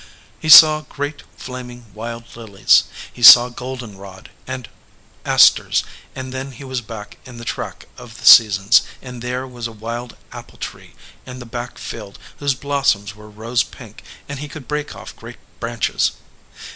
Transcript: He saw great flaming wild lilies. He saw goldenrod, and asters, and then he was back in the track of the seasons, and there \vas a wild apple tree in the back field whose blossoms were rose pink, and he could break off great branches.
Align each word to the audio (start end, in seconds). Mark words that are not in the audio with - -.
He 0.39 0.49
saw 0.49 0.81
great 0.81 1.21
flaming 1.37 1.85
wild 1.93 2.23
lilies. 2.35 2.85
He 3.13 3.21
saw 3.21 3.49
goldenrod, 3.49 4.31
and 4.47 4.67
asters, 5.25 5.83
and 6.15 6.33
then 6.33 6.53
he 6.53 6.63
was 6.63 6.81
back 6.81 7.17
in 7.23 7.37
the 7.37 7.45
track 7.45 7.85
of 7.99 8.17
the 8.17 8.25
seasons, 8.25 8.81
and 8.99 9.21
there 9.21 9.45
\vas 9.45 9.67
a 9.67 9.71
wild 9.71 10.17
apple 10.31 10.57
tree 10.57 10.95
in 11.27 11.37
the 11.37 11.45
back 11.45 11.77
field 11.77 12.17
whose 12.39 12.55
blossoms 12.55 13.13
were 13.15 13.29
rose 13.29 13.61
pink, 13.61 14.01
and 14.27 14.39
he 14.39 14.49
could 14.49 14.67
break 14.67 14.95
off 14.95 15.15
great 15.15 15.37
branches. 15.59 16.13